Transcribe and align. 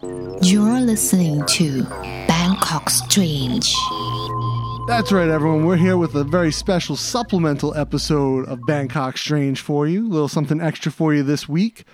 You're 0.00 0.80
listening 0.80 1.44
to 1.46 1.82
Bangkok 2.28 2.88
Strange. 2.88 3.74
That's 4.86 5.10
right, 5.10 5.28
everyone. 5.28 5.64
We're 5.64 5.76
here 5.76 5.96
with 5.96 6.14
a 6.14 6.22
very 6.22 6.52
special 6.52 6.94
supplemental 6.94 7.74
episode 7.74 8.46
of 8.46 8.64
Bangkok 8.64 9.18
Strange 9.18 9.60
for 9.60 9.88
you. 9.88 10.06
A 10.06 10.08
little 10.08 10.28
something 10.28 10.60
extra 10.60 10.92
for 10.92 11.12
you 11.12 11.24
this 11.24 11.48
week. 11.48 11.84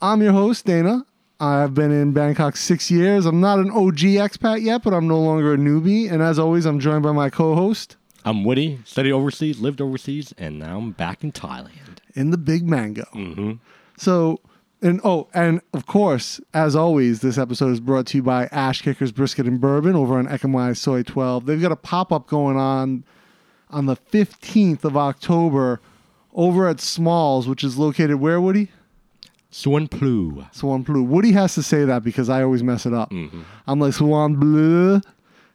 I'm 0.00 0.22
your 0.22 0.32
host, 0.32 0.64
Dana. 0.64 1.06
I've 1.40 1.74
been 1.74 1.90
in 1.90 2.12
Bangkok 2.12 2.56
six 2.56 2.88
years. 2.88 3.26
I'm 3.26 3.40
not 3.40 3.58
an 3.58 3.70
OG 3.70 3.98
expat 3.98 4.62
yet, 4.62 4.84
but 4.84 4.94
I'm 4.94 5.08
no 5.08 5.18
longer 5.20 5.54
a 5.54 5.56
newbie. 5.56 6.10
And 6.10 6.22
as 6.22 6.38
always, 6.38 6.66
I'm 6.66 6.78
joined 6.78 7.02
by 7.02 7.12
my 7.12 7.30
co 7.30 7.56
host 7.56 7.96
I'm 8.24 8.44
Woody, 8.44 8.78
studied 8.84 9.12
overseas, 9.12 9.58
lived 9.58 9.80
overseas, 9.80 10.32
and 10.38 10.60
now 10.60 10.78
I'm 10.78 10.92
back 10.92 11.24
in 11.24 11.32
Thailand. 11.32 11.98
in 12.14 12.30
the 12.30 12.38
Big 12.38 12.66
Mango. 12.66 13.06
Mm-hmm. 13.12 13.52
So, 13.96 14.40
and 14.84 15.00
oh, 15.02 15.28
and 15.32 15.62
of 15.72 15.86
course, 15.86 16.40
as 16.52 16.76
always, 16.76 17.20
this 17.20 17.38
episode 17.38 17.70
is 17.70 17.80
brought 17.80 18.06
to 18.08 18.18
you 18.18 18.22
by 18.22 18.46
Ash 18.52 18.82
Kickers 18.82 19.12
Brisket 19.12 19.46
and 19.46 19.58
Bourbon 19.60 19.96
over 19.96 20.18
on 20.18 20.26
Ekamai 20.26 20.76
Soi 20.76 21.02
12. 21.02 21.46
They've 21.46 21.60
got 21.60 21.72
a 21.72 21.76
pop 21.76 22.12
up 22.12 22.26
going 22.26 22.58
on 22.58 23.02
on 23.70 23.86
the 23.86 23.96
15th 23.96 24.84
of 24.84 24.96
October 24.96 25.80
over 26.34 26.68
at 26.68 26.80
Smalls, 26.80 27.48
which 27.48 27.64
is 27.64 27.78
located 27.78 28.16
where, 28.16 28.40
Woody? 28.40 28.70
Suan 29.50 29.88
Plu. 29.88 30.44
Swan 30.52 30.82
Blue. 30.82 31.02
Woody 31.02 31.32
has 31.32 31.54
to 31.54 31.62
say 31.62 31.84
that 31.84 32.04
because 32.04 32.28
I 32.28 32.42
always 32.42 32.62
mess 32.62 32.84
it 32.84 32.92
up. 32.92 33.10
Mm-hmm. 33.10 33.42
I'm 33.66 33.80
like 33.80 33.94
Swan 33.94 34.34
Blue, 34.34 35.00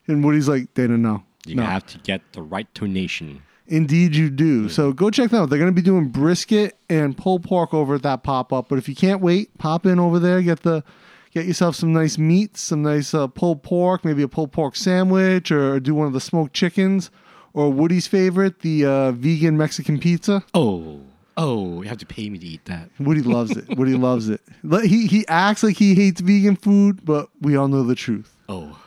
and 0.08 0.24
Woody's 0.24 0.50
like, 0.50 0.74
they 0.74 0.88
don't 0.88 1.04
know. 1.04 1.24
You 1.46 1.56
no. 1.56 1.64
have 1.64 1.86
to 1.88 2.00
get 2.00 2.22
the 2.34 2.42
right 2.42 2.72
tonation. 2.74 3.42
Indeed, 3.70 4.16
you 4.16 4.32
do. 4.32 4.68
So 4.68 4.92
go 4.92 5.12
check 5.12 5.30
them 5.30 5.44
out. 5.44 5.50
They're 5.50 5.60
going 5.60 5.72
to 5.72 5.76
be 5.76 5.84
doing 5.84 6.10
brisket 6.10 6.78
and 6.90 7.16
pulled 7.16 7.44
pork 7.44 7.72
over 7.72 7.96
at 7.96 8.02
that 8.02 8.24
pop 8.24 8.52
up. 8.52 8.68
But 8.68 8.80
if 8.80 8.90
you 8.90 8.96
can't 8.96 9.22
wait, 9.22 9.56
pop 9.60 9.86
in 9.86 10.00
over 10.00 10.18
there. 10.18 10.42
Get 10.42 10.64
the 10.64 10.84
get 11.32 11.46
yourself 11.46 11.76
some 11.76 11.94
nice 11.94 12.18
meats, 12.18 12.62
some 12.62 12.82
nice 12.82 13.14
uh, 13.14 13.28
pulled 13.28 13.62
pork, 13.62 14.04
maybe 14.04 14.24
a 14.24 14.28
pulled 14.28 14.52
pork 14.52 14.76
sandwich, 14.76 15.52
or 15.52 15.80
do 15.80 15.94
one 15.94 16.08
of 16.08 16.14
the 16.14 16.20
smoked 16.20 16.54
chickens, 16.54 17.12
or 17.54 17.72
Woody's 17.72 18.08
favorite, 18.08 18.62
the 18.62 18.86
uh, 18.86 19.12
vegan 19.12 19.56
Mexican 19.56 20.00
pizza. 20.00 20.44
Oh, 20.56 21.02
oh, 21.38 21.84
you 21.84 21.90
have 21.90 22.00
to 22.00 22.08
pay 22.08 22.28
me 22.28 22.40
to 22.40 22.46
eat 22.48 22.66
that. 22.66 22.90
Woody 23.00 23.22
loves 23.22 23.56
it. 23.56 23.70
Woody 23.78 23.94
loves 23.94 24.30
it. 24.30 24.42
He 24.84 25.06
he 25.06 25.28
acts 25.28 25.62
like 25.62 25.78
he 25.78 25.94
hates 25.94 26.22
vegan 26.22 26.56
food, 26.56 27.06
but 27.06 27.30
we 27.40 27.56
all 27.56 27.68
know 27.68 27.84
the 27.84 27.96
truth. 27.96 28.36
Oh. 28.50 28.80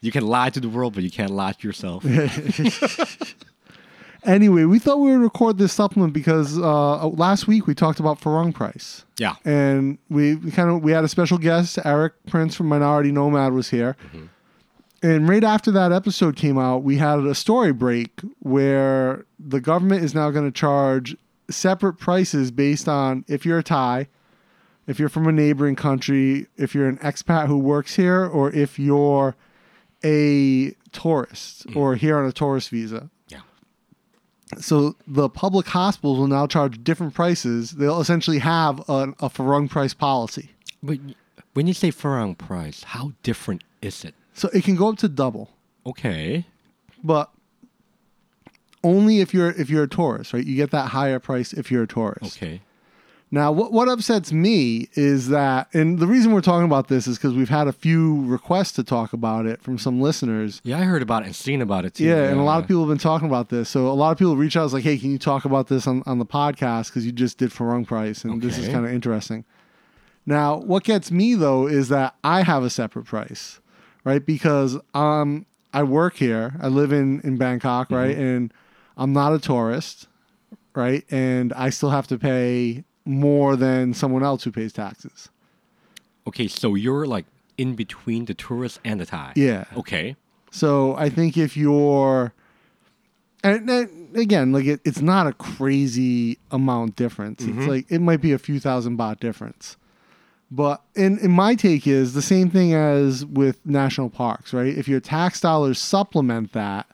You 0.00 0.12
can 0.12 0.24
lie 0.24 0.50
to 0.50 0.60
the 0.60 0.68
world, 0.68 0.94
but 0.94 1.02
you 1.02 1.10
can't 1.10 1.32
lie 1.32 1.52
to 1.52 1.66
yourself. 1.66 2.04
Anyway, 4.28 4.64
we 4.64 4.78
thought 4.78 4.98
we 5.00 5.10
would 5.10 5.22
record 5.22 5.56
this 5.56 5.72
supplement 5.72 6.12
because 6.12 6.58
uh, 6.58 7.06
last 7.08 7.46
week 7.48 7.66
we 7.66 7.74
talked 7.74 7.98
about 7.98 8.20
Farang 8.20 8.52
price. 8.54 9.04
yeah. 9.18 9.36
and 9.44 9.96
we, 10.10 10.34
we 10.34 10.50
kind 10.50 10.68
of 10.68 10.82
we 10.82 10.92
had 10.92 11.02
a 11.02 11.08
special 11.08 11.38
guest 11.38 11.78
eric 11.84 12.12
prince 12.26 12.54
from 12.54 12.66
minority 12.68 13.10
nomad 13.10 13.52
was 13.54 13.70
here 13.70 13.96
and 15.02 15.28
right 15.28 15.44
after 15.44 15.70
that 15.70 15.92
episode 15.92 16.36
came 16.36 16.58
out 16.58 16.82
we 16.82 16.96
had 16.98 17.20
a 17.20 17.34
story 17.34 17.72
break 17.72 18.20
where 18.40 19.24
the 19.38 19.60
government 19.60 20.04
is 20.04 20.14
now 20.14 20.30
going 20.30 20.44
to 20.44 20.52
charge 20.56 21.16
separate 21.50 21.94
prices 21.94 22.50
based 22.50 22.86
on 22.88 23.24
if 23.28 23.46
you're 23.46 23.58
a 23.58 23.62
thai 23.62 24.06
if 24.86 24.98
you're 24.98 25.08
from 25.08 25.26
a 25.26 25.32
neighboring 25.32 25.74
country 25.76 26.46
if 26.56 26.74
you're 26.74 26.88
an 26.88 26.98
expat 26.98 27.46
who 27.46 27.56
works 27.58 27.96
here 27.96 28.24
or 28.26 28.52
if 28.52 28.78
you're 28.78 29.34
a 30.04 30.74
tourist 30.92 31.66
or 31.74 31.96
here 31.96 32.16
on 32.18 32.24
a 32.24 32.32
tourist 32.32 32.68
visa. 32.70 33.10
So 34.58 34.96
the 35.06 35.28
public 35.28 35.66
hospitals 35.66 36.18
will 36.18 36.26
now 36.26 36.46
charge 36.46 36.82
different 36.82 37.14
prices. 37.14 37.72
They'll 37.72 38.00
essentially 38.00 38.38
have 38.38 38.82
a, 38.88 39.12
a 39.20 39.28
price 39.68 39.94
policy. 39.94 40.50
But 40.82 40.98
when 41.54 41.66
you 41.66 41.74
say 41.74 41.90
Farang 41.90 42.36
price, 42.38 42.82
how 42.84 43.12
different 43.22 43.62
is 43.82 44.04
it? 44.04 44.14
So 44.34 44.48
it 44.54 44.64
can 44.64 44.76
go 44.76 44.88
up 44.88 44.98
to 44.98 45.08
double, 45.08 45.50
Okay. 45.84 46.46
but 47.02 47.30
only 48.84 49.20
if 49.20 49.34
you're 49.34 49.50
if 49.50 49.68
you're 49.68 49.82
a 49.82 49.88
tourist, 49.88 50.32
right? 50.32 50.44
You 50.44 50.54
get 50.54 50.70
that 50.70 50.90
higher 50.90 51.18
price 51.18 51.52
if 51.52 51.70
you're 51.70 51.82
a 51.82 51.86
tourist. 51.88 52.36
Okay. 52.36 52.60
Now, 53.30 53.52
what 53.52 53.72
what 53.72 53.88
upsets 53.88 54.32
me 54.32 54.88
is 54.94 55.28
that, 55.28 55.68
and 55.74 55.98
the 55.98 56.06
reason 56.06 56.32
we're 56.32 56.40
talking 56.40 56.64
about 56.64 56.88
this 56.88 57.06
is 57.06 57.18
because 57.18 57.34
we've 57.34 57.50
had 57.50 57.68
a 57.68 57.72
few 57.72 58.24
requests 58.24 58.72
to 58.72 58.84
talk 58.84 59.12
about 59.12 59.44
it 59.44 59.62
from 59.62 59.76
some 59.76 60.00
listeners. 60.00 60.62
Yeah, 60.64 60.78
I 60.78 60.84
heard 60.84 61.02
about 61.02 61.24
it 61.24 61.26
and 61.26 61.36
seen 61.36 61.60
about 61.60 61.84
it 61.84 61.94
too. 61.94 62.04
Yeah, 62.04 62.24
and 62.24 62.40
a 62.40 62.42
lot 62.42 62.62
of 62.62 62.66
people 62.66 62.82
have 62.82 62.88
been 62.88 62.96
talking 62.96 63.28
about 63.28 63.50
this. 63.50 63.68
So 63.68 63.86
a 63.88 63.92
lot 63.92 64.12
of 64.12 64.18
people 64.18 64.36
reach 64.36 64.56
out, 64.56 64.72
like, 64.72 64.84
hey, 64.84 64.96
can 64.96 65.10
you 65.10 65.18
talk 65.18 65.44
about 65.44 65.68
this 65.68 65.86
on, 65.86 66.02
on 66.06 66.18
the 66.18 66.24
podcast? 66.24 66.88
Because 66.88 67.04
you 67.04 67.12
just 67.12 67.36
did 67.36 67.50
Farang 67.50 67.86
Price, 67.86 68.24
and 68.24 68.40
this 68.40 68.56
is 68.56 68.68
kind 68.68 68.86
of 68.86 68.92
interesting. 68.92 69.44
Now, 70.24 70.56
what 70.56 70.84
gets 70.84 71.10
me 71.10 71.34
though 71.34 71.66
is 71.66 71.88
that 71.88 72.14
I 72.24 72.42
have 72.42 72.62
a 72.62 72.70
separate 72.70 73.04
price, 73.04 73.60
right? 74.04 74.24
Because 74.24 74.78
um, 74.94 75.44
I 75.74 75.82
work 75.82 76.16
here, 76.16 76.54
I 76.60 76.68
live 76.68 76.92
in 76.92 77.20
in 77.20 77.36
Bangkok, 77.36 77.90
right, 77.90 78.16
and 78.16 78.54
I'm 78.96 79.12
not 79.12 79.34
a 79.34 79.38
tourist, 79.38 80.08
right, 80.74 81.04
and 81.10 81.52
I 81.52 81.68
still 81.68 81.90
have 81.90 82.06
to 82.08 82.18
pay 82.18 82.84
more 83.08 83.56
than 83.56 83.94
someone 83.94 84.22
else 84.22 84.44
who 84.44 84.52
pays 84.52 84.72
taxes. 84.72 85.30
Okay, 86.26 86.46
so 86.46 86.74
you're 86.74 87.06
like 87.06 87.24
in 87.56 87.74
between 87.74 88.26
the 88.26 88.34
tourist 88.34 88.78
and 88.84 89.00
the 89.00 89.06
Thai. 89.06 89.32
Yeah. 89.34 89.64
Okay. 89.76 90.14
So 90.50 90.94
I 90.96 91.08
think 91.08 91.36
if 91.36 91.56
you're, 91.56 92.32
and, 93.42 93.68
and 93.68 94.16
again, 94.16 94.52
like 94.52 94.66
it, 94.66 94.80
it's 94.84 95.00
not 95.00 95.26
a 95.26 95.32
crazy 95.32 96.38
amount 96.50 96.96
difference. 96.96 97.42
It's 97.42 97.50
mm-hmm. 97.50 97.66
like 97.66 97.86
it 97.90 98.00
might 98.00 98.20
be 98.20 98.32
a 98.32 98.38
few 98.38 98.60
thousand 98.60 98.98
baht 98.98 99.20
difference. 99.20 99.76
But 100.50 100.82
in, 100.94 101.18
in 101.18 101.30
my 101.30 101.54
take 101.54 101.86
is 101.86 102.14
the 102.14 102.22
same 102.22 102.50
thing 102.50 102.72
as 102.72 103.24
with 103.24 103.64
national 103.66 104.08
parks, 104.08 104.52
right? 104.52 104.76
If 104.76 104.88
your 104.88 105.00
tax 105.00 105.40
dollars 105.40 105.78
supplement 105.78 106.52
that, 106.52 106.86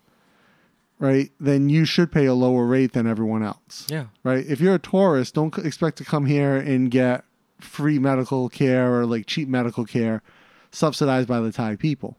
right, 0.98 1.30
then 1.40 1.68
you 1.68 1.84
should 1.84 2.10
pay 2.12 2.26
a 2.26 2.34
lower 2.34 2.64
rate 2.66 2.92
than 2.92 3.06
everyone 3.06 3.42
else, 3.42 3.86
Yeah. 3.90 4.06
right? 4.22 4.44
If 4.46 4.60
you're 4.60 4.74
a 4.76 4.78
tourist, 4.78 5.34
don't 5.34 5.56
expect 5.58 5.98
to 5.98 6.04
come 6.04 6.26
here 6.26 6.56
and 6.56 6.90
get 6.90 7.24
free 7.60 7.98
medical 7.98 8.48
care 8.48 8.94
or 8.94 9.06
like 9.06 9.26
cheap 9.26 9.48
medical 9.48 9.84
care 9.84 10.22
subsidized 10.70 11.28
by 11.28 11.40
the 11.40 11.52
Thai 11.52 11.76
people. 11.76 12.18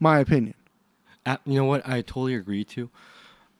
My 0.00 0.18
opinion. 0.18 0.54
Uh, 1.26 1.36
you 1.46 1.54
know 1.54 1.64
what? 1.64 1.86
I 1.88 2.02
totally 2.02 2.34
agree 2.34 2.64
too. 2.64 2.90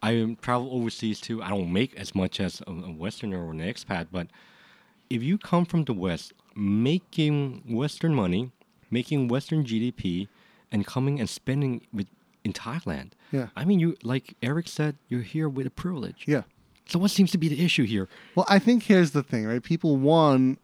I 0.02 0.36
travel 0.42 0.68
overseas 0.72 1.20
too. 1.20 1.42
I 1.42 1.48
don't 1.48 1.72
make 1.72 1.94
as 1.96 2.14
much 2.14 2.38
as 2.40 2.60
a, 2.66 2.70
a 2.70 2.92
Westerner 2.92 3.42
or 3.46 3.52
an 3.52 3.60
expat, 3.60 4.08
but 4.12 4.26
if 5.08 5.22
you 5.22 5.38
come 5.38 5.64
from 5.64 5.84
the 5.84 5.94
West, 5.94 6.32
making 6.54 7.62
Western 7.66 8.14
money, 8.14 8.50
making 8.90 9.28
Western 9.28 9.64
GDP, 9.64 10.28
and 10.70 10.86
coming 10.86 11.20
and 11.20 11.28
spending 11.28 11.86
with 11.92 12.06
in 12.44 12.52
Thailand, 12.52 13.10
Yeah. 13.32 13.48
I 13.56 13.64
mean, 13.64 13.80
you 13.80 13.96
like 14.02 14.34
Eric 14.42 14.68
said, 14.68 14.96
you're 15.08 15.22
here 15.22 15.48
with 15.48 15.66
a 15.66 15.70
privilege. 15.70 16.24
Yeah. 16.26 16.42
So 16.86 16.98
what 16.98 17.10
seems 17.10 17.30
to 17.30 17.38
be 17.38 17.48
the 17.48 17.64
issue 17.64 17.84
here? 17.84 18.08
Well, 18.34 18.44
I 18.48 18.58
think 18.58 18.82
here's 18.82 19.12
the 19.12 19.22
thing, 19.22 19.46
right? 19.46 19.62
People 19.62 19.96
one, 19.96 20.58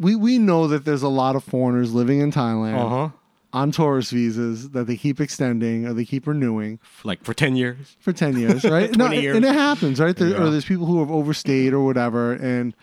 we 0.00 0.16
we 0.16 0.38
know 0.38 0.66
that 0.66 0.84
there's 0.84 1.02
a 1.04 1.08
lot 1.08 1.36
of 1.36 1.44
foreigners 1.44 1.94
living 1.94 2.20
in 2.20 2.32
Thailand 2.32 2.88
huh. 2.88 3.08
on 3.52 3.70
tourist 3.70 4.10
visas 4.10 4.70
that 4.70 4.88
they 4.88 4.96
keep 4.96 5.20
extending 5.20 5.86
or 5.86 5.92
they 5.94 6.04
keep 6.04 6.26
renewing 6.26 6.80
Like 7.04 7.22
for 7.22 7.32
ten 7.34 7.54
years. 7.54 7.96
for 8.00 8.12
ten 8.12 8.36
years, 8.36 8.64
right? 8.64 8.92
20 8.92 9.20
years. 9.20 9.36
and 9.36 9.44
it 9.44 9.54
happens, 9.54 10.00
right? 10.00 10.16
There, 10.16 10.34
Or 10.40 10.44
Yeah. 10.46 10.50
there's 10.50 10.64
people 10.64 10.86
who 10.86 10.98
have 10.98 11.10
overstayed 11.12 11.72
or 11.72 11.84
whatever, 11.84 12.32
and 12.32 12.74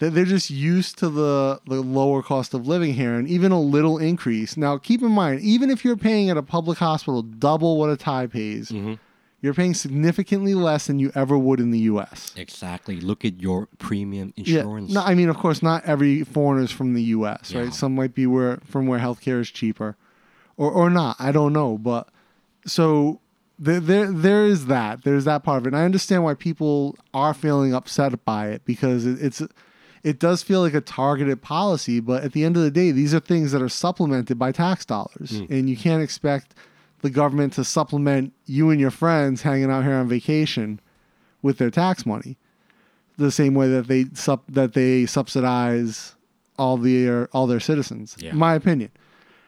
they're, 0.00 0.24
just 0.24 0.48
used 0.50 0.98
to 0.98 1.08
the 1.10 1.60
the 1.66 1.80
lower 1.82 2.22
cost 2.22 2.54
of 2.54 2.66
living 2.66 2.94
here, 2.94 3.14
and 3.14 3.28
even 3.28 3.52
a 3.52 3.60
little 3.60 3.98
increase. 3.98 4.56
Now, 4.56 4.78
keep 4.78 5.02
in 5.02 5.12
mind, 5.12 5.40
even 5.40 5.70
if 5.70 5.84
you're 5.84 5.96
paying 5.96 6.30
at 6.30 6.36
a 6.38 6.42
public 6.42 6.78
hospital 6.78 7.22
double 7.22 7.78
what 7.78 7.90
a 7.90 7.96
Thai 7.96 8.26
pays, 8.26 8.70
Mhm. 8.70 8.98
you're 9.42 9.52
paying 9.54 9.74
significantly 9.74 10.54
less 10.54 10.86
than 10.86 10.98
you 10.98 11.12
ever 11.14 11.36
would 11.36 11.60
in 11.60 11.70
the 11.70 11.80
U.S. 11.80 12.32
Exactly. 12.36 12.98
Look 13.00 13.24
at 13.24 13.40
your 13.40 13.68
premium 13.78 14.32
insurance. 14.36 14.90
Yeah. 14.90 14.94
No, 15.00 15.06
I 15.06 15.14
mean, 15.14 15.28
of 15.28 15.36
course, 15.36 15.62
not 15.62 15.84
every 15.84 16.24
foreigner 16.24 16.62
is 16.64 16.70
from 16.70 16.94
the 16.94 17.02
U.S. 17.18 17.50
Yeah. 17.52 17.60
Right? 17.62 17.74
Some 17.74 17.94
might 17.94 18.14
be 18.14 18.26
where 18.26 18.58
from 18.64 18.86
where 18.86 18.98
healthcare 18.98 19.40
is 19.40 19.50
cheaper, 19.50 19.96
or 20.56 20.70
or 20.70 20.88
not. 20.90 21.16
I 21.18 21.30
don't 21.30 21.52
know, 21.52 21.76
but 21.76 22.08
so 22.66 23.20
there 23.58 23.80
there 23.80 24.10
there 24.10 24.46
is 24.46 24.66
that. 24.66 25.04
There's 25.04 25.24
that 25.26 25.42
part 25.42 25.58
of 25.58 25.66
it. 25.66 25.74
And 25.74 25.76
I 25.76 25.84
understand 25.84 26.24
why 26.24 26.32
people 26.34 26.96
are 27.12 27.34
feeling 27.34 27.74
upset 27.74 28.24
by 28.24 28.48
it 28.48 28.62
because 28.64 29.04
it, 29.04 29.20
it's 29.22 29.42
it 30.02 30.18
does 30.18 30.42
feel 30.42 30.60
like 30.60 30.74
a 30.74 30.80
targeted 30.80 31.42
policy. 31.42 32.00
But 32.00 32.22
at 32.22 32.32
the 32.32 32.44
end 32.44 32.56
of 32.56 32.62
the 32.62 32.70
day, 32.70 32.90
these 32.90 33.14
are 33.14 33.20
things 33.20 33.52
that 33.52 33.62
are 33.62 33.68
supplemented 33.68 34.38
by 34.38 34.52
tax 34.52 34.84
dollars, 34.84 35.38
hmm. 35.38 35.52
and 35.52 35.68
you 35.68 35.76
can't 35.76 36.02
expect 36.02 36.54
the 37.02 37.10
government 37.10 37.54
to 37.54 37.64
supplement 37.64 38.32
you 38.46 38.70
and 38.70 38.80
your 38.80 38.90
friends 38.90 39.42
hanging 39.42 39.70
out 39.70 39.84
here 39.84 39.94
on 39.94 40.08
vacation 40.08 40.80
with 41.42 41.58
their 41.58 41.70
tax 41.70 42.04
money 42.04 42.36
the 43.20 43.30
same 43.30 43.54
way 43.54 43.68
that 43.68 43.86
they 43.86 44.06
sup- 44.14 44.44
that 44.48 44.72
they 44.72 45.06
subsidize 45.06 46.16
all 46.58 46.76
their 46.76 47.28
all 47.32 47.46
their 47.46 47.60
citizens. 47.60 48.16
Yeah. 48.18 48.32
My 48.32 48.54
opinion. 48.54 48.90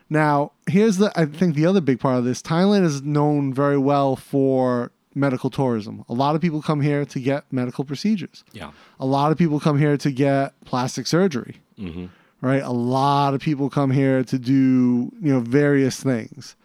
Now, 0.09 0.53
here's 0.69 0.99
the 0.99 1.11
I 1.19 1.27
think 1.27 1.55
the 1.55 1.67
other 1.67 1.81
big 1.81 1.99
part 1.99 2.19
of 2.19 2.25
this. 2.25 2.43
Thailand 2.43 2.85
is 2.85 3.03
known 3.03 3.53
very 3.53 3.79
well 3.79 4.15
for 4.15 4.93
medical 5.15 5.51
tourism. 5.51 6.05
A 6.09 6.15
lot 6.15 6.35
of 6.35 6.41
people 6.41 6.63
come 6.63 6.81
here 6.81 7.05
to 7.05 7.21
get 7.21 7.45
medical 7.53 7.85
procedures. 7.85 8.45
Yeah. 8.53 8.73
A 9.01 9.07
lot 9.07 9.33
of 9.33 9.39
people 9.39 9.61
come 9.61 9.79
here 9.79 9.97
to 9.97 10.11
get 10.11 10.53
plastic 10.65 11.07
surgery, 11.07 11.57
hmm 11.77 12.07
right? 12.43 12.63
A 12.63 12.73
lot 12.73 13.35
of 13.35 13.41
people 13.41 13.71
come 13.71 13.93
here 13.93 14.25
to 14.25 14.39
do, 14.39 15.13
you 15.23 15.33
know, 15.33 15.41
various 15.41 16.03
things. 16.03 16.57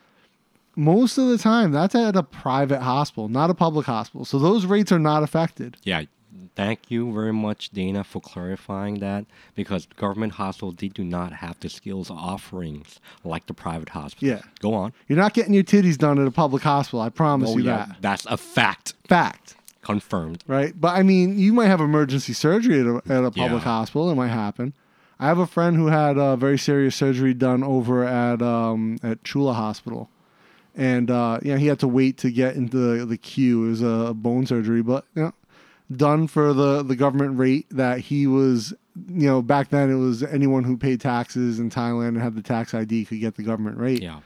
Most 0.76 1.18
of 1.18 1.28
the 1.28 1.38
time, 1.38 1.72
that's 1.72 1.96
at 1.96 2.16
a 2.16 2.24
private 2.24 2.82
hospital, 2.82 3.30
not 3.30 3.50
a 3.50 3.54
public 3.54 3.86
hospital. 3.86 4.26
So 4.26 4.40
those 4.40 4.66
rates 4.66 4.92
are 4.92 5.00
not 5.00 5.24
affected. 5.24 5.78
Yeah. 5.84 6.04
Thank 6.58 6.90
you 6.92 7.14
very 7.14 7.32
much, 7.32 7.70
Dana, 7.70 8.04
for 8.04 8.20
clarifying 8.20 9.00
that. 9.00 9.26
Because 9.56 9.86
government 9.96 10.34
hospitals, 10.34 10.76
they 10.80 10.88
do 10.90 11.04
not 11.06 11.32
have 11.32 11.58
the 11.60 11.70
skills 11.70 12.10
offerings 12.12 13.00
like 13.24 13.46
the 13.46 13.54
private 13.54 13.90
hospitals. 13.90 14.28
Yeah. 14.30 14.42
Go 14.60 14.74
on. 14.74 14.92
You're 15.08 15.20
not 15.20 15.34
getting 15.34 15.54
your 15.54 15.64
titties 15.64 15.98
done 15.98 16.20
at 16.20 16.28
a 16.28 16.32
public 16.32 16.64
hospital. 16.64 17.00
I 17.00 17.10
promise 17.10 17.52
Oh, 17.54 17.58
you 17.60 17.66
yeah. 17.66 17.86
that. 17.86 17.98
That's 18.02 18.26
a 18.26 18.38
fact. 18.38 18.96
Fact. 19.08 19.54
Confirmed. 19.84 20.44
right? 20.48 20.74
But 20.80 20.96
I 20.98 21.04
mean, 21.04 21.38
you 21.40 21.54
might 21.54 21.68
have 21.68 21.80
emergency 21.80 22.34
surgery 22.34 22.82
at 22.82 22.88
a, 22.88 22.96
at 23.10 23.24
a 23.24 23.32
public 23.32 23.36
Yeah. 23.38 23.60
hospital. 23.60 24.10
It 24.12 24.16
might 24.16 24.28
happen. 24.30 24.74
I 25.20 25.28
have 25.28 25.38
a 25.38 25.48
friend 25.48 25.78
who 25.78 25.88
had 25.88 26.18
a 26.18 26.36
very 26.36 26.58
serious 26.58 26.96
surgery 26.96 27.34
done 27.34 27.64
over 27.64 28.04
at 28.04 28.42
um, 28.42 28.98
at 29.02 29.24
Chula 29.24 29.54
Hospital, 29.54 30.10
and 30.76 31.10
uh, 31.10 31.40
you 31.42 31.52
know 31.54 31.58
he 31.58 31.68
had 31.68 31.80
to 31.80 31.88
wait 31.88 32.18
to 32.18 32.30
get 32.32 32.56
into 32.56 32.78
the, 32.78 33.06
the 33.06 33.18
queue. 33.18 33.66
It 33.66 33.70
was 33.70 33.82
a 33.82 34.14
bone 34.14 34.46
surgery, 34.46 34.82
but 34.84 35.06
you 35.16 35.24
know, 35.24 35.34
done 35.96 36.28
for 36.28 36.54
the 36.54 36.84
the 36.84 36.96
government 36.96 37.38
rate 37.40 37.68
that 37.72 38.00
he 38.00 38.28
was. 38.28 38.74
You 39.10 39.28
know, 39.28 39.42
back 39.44 39.70
then 39.70 39.92
it 39.92 39.96
was 39.96 40.24
anyone 40.24 40.64
who 40.64 40.76
paid 40.76 41.00
taxes 41.02 41.60
in 41.60 41.70
Thailand 41.70 42.08
and 42.10 42.18
had 42.22 42.34
the 42.36 42.42
tax 42.42 42.74
ID 42.74 43.06
could 43.06 43.20
get 43.20 43.36
the 43.36 43.44
government 43.44 43.78
rate. 43.78 44.02
Yeah. 44.02 44.22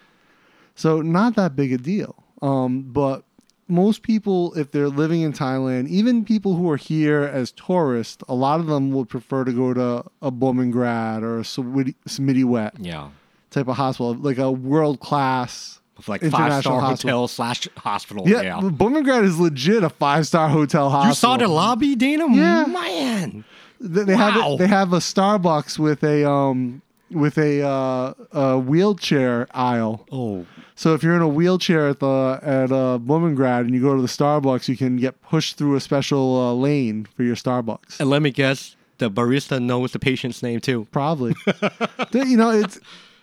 So 0.76 1.02
not 1.02 1.36
that 1.36 1.58
big 1.58 1.74
a 1.74 1.78
deal. 1.78 2.16
Um, 2.42 2.84
but 2.84 3.26
most 3.68 4.02
people, 4.02 4.54
if 4.58 4.72
they're 4.72 4.88
living 4.88 5.22
in 5.22 5.34
Thailand, 5.34 5.90
even 5.90 6.24
people 6.24 6.56
who 6.56 6.70
are 6.72 6.78
here 6.78 7.22
as 7.24 7.52
tourists, 7.52 8.24
a 8.30 8.34
lot 8.34 8.62
of 8.62 8.68
them 8.68 8.92
would 8.92 9.10
prefer 9.10 9.44
to 9.44 9.52
go 9.52 9.74
to 9.74 10.06
a 10.22 10.32
Bumrungrad 10.32 11.22
or 11.22 11.40
a 11.40 11.44
Samitivej 11.44 12.72
Yeah. 12.80 13.10
type 13.50 13.68
of 13.68 13.76
hospital, 13.76 14.14
like 14.14 14.38
a 14.38 14.52
world 14.52 15.02
class. 15.02 15.81
Like 16.08 16.22
five 16.24 16.62
star 16.62 16.82
hotel 16.82 17.28
slash 17.28 17.68
hospital. 17.78 18.28
Yeah, 18.28 18.42
Yeah. 18.42 19.22
Is 19.24 19.40
legit 19.40 19.84
a 19.84 19.90
five 19.90 20.28
star 20.28 20.50
hotel 20.50 20.90
hospital. 20.90 21.10
You 21.10 21.16
saw 21.16 21.38
the 21.38 21.48
lobby, 21.48 21.96
Dana? 21.96 22.28
Yeah. 22.30 22.66
Man. 22.66 23.44
They, 23.80 24.04
they 24.04 24.16
have 24.16 24.36
Wow. 24.36 24.54
it, 24.54 24.58
they 24.60 24.68
have 24.68 24.94
a 24.94 24.98
Starbucks 24.98 25.80
with 25.80 26.04
a 26.04 26.30
um 26.30 26.82
with 27.10 27.38
a 27.38 27.62
uh, 27.62 28.14
a 28.32 28.58
wheelchair 28.60 29.48
aisle. 29.54 30.06
Oh, 30.12 30.46
So 30.76 30.94
if 30.94 31.04
you're 31.04 31.16
in 31.16 31.22
a 31.22 31.28
wheelchair 31.28 31.90
at 31.90 32.00
the 32.00 32.40
at 32.42 32.72
uh, 32.72 33.00
Bumrungrad 33.02 33.62
and 33.62 33.74
you 33.74 33.82
go 33.82 33.96
to 33.96 34.02
the 34.02 34.08
Starbucks, 34.08 34.68
you 34.70 34.78
can 34.78 34.98
get 34.98 35.22
pushed 35.22 35.58
through 35.58 35.76
a 35.76 35.82
special 35.82 36.38
uh, 36.40 36.54
lane 36.54 37.06
for 37.16 37.24
your 37.24 37.36
Starbucks. 37.36 38.00
and 38.00 38.10
let 38.10 38.22
me 38.22 38.30
guess, 38.32 38.76
the 39.00 39.10
barista 39.12 39.62
knows 39.62 39.92
the 39.92 40.00
patient's 40.00 40.42
name 40.44 40.60
too. 40.62 40.88
Probably, 40.92 41.34
you 42.14 42.38
know, 42.38 42.52
it's 42.52 42.80